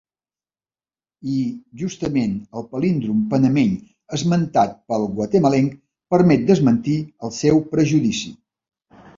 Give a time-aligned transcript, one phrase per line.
[1.33, 1.41] I
[1.81, 3.75] justament el palíndrom panameny
[4.19, 5.79] esmentat pel guatemalenc
[6.17, 6.97] permet desmentir
[7.29, 8.35] el seu prejudici.